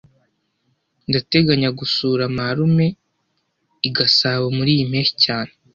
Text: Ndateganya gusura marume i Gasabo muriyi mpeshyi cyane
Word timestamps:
Ndateganya 1.09 1.69
gusura 1.79 2.23
marume 2.37 2.87
i 3.87 3.89
Gasabo 3.95 4.45
muriyi 4.57 4.83
mpeshyi 4.89 5.15
cyane 5.23 5.51